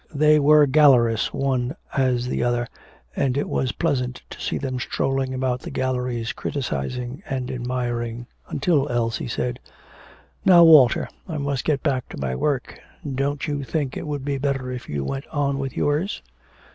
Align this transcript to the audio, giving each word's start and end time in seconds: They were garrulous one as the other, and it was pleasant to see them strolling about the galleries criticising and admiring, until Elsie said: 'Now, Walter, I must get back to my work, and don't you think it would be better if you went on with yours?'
They 0.15 0.39
were 0.39 0.65
garrulous 0.65 1.31
one 1.31 1.75
as 1.95 2.25
the 2.27 2.41
other, 2.43 2.65
and 3.15 3.37
it 3.37 3.47
was 3.47 3.71
pleasant 3.73 4.23
to 4.31 4.41
see 4.41 4.57
them 4.57 4.79
strolling 4.79 5.31
about 5.31 5.59
the 5.61 5.69
galleries 5.69 6.33
criticising 6.33 7.21
and 7.29 7.51
admiring, 7.51 8.25
until 8.49 8.89
Elsie 8.89 9.27
said: 9.27 9.59
'Now, 10.43 10.63
Walter, 10.63 11.07
I 11.29 11.37
must 11.37 11.65
get 11.65 11.83
back 11.83 12.09
to 12.09 12.17
my 12.17 12.35
work, 12.35 12.79
and 13.03 13.15
don't 13.15 13.45
you 13.47 13.63
think 13.63 13.95
it 13.95 14.07
would 14.07 14.25
be 14.25 14.39
better 14.39 14.71
if 14.71 14.89
you 14.89 15.03
went 15.03 15.27
on 15.27 15.59
with 15.59 15.77
yours?' 15.77 16.23